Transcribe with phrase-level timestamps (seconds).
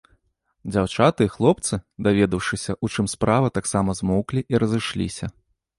[0.71, 5.25] Дзяўчаты і хлопцы, даведаўшыся, у чым справа, таксама змоўклі і разышліся.